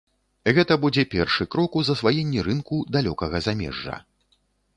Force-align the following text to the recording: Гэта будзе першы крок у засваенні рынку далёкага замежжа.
Гэта 0.57 0.77
будзе 0.85 1.03
першы 1.11 1.47
крок 1.55 1.77
у 1.81 1.83
засваенні 1.89 2.47
рынку 2.49 2.81
далёкага 2.97 3.37
замежжа. 3.49 3.95